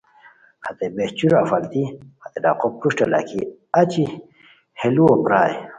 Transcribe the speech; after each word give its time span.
ہتے 0.65 0.85
بہچیرو 0.95 1.37
اف 1.43 1.51
التی 1.57 1.83
ہتے 2.21 2.39
ڈاقو 2.43 2.67
پروشٹہ 2.79 3.05
لاکھی، 3.11 3.41
اچی 3.79 4.03
ہے 4.79 4.87
لوؤ 4.95 5.15
پرائے 5.23 5.53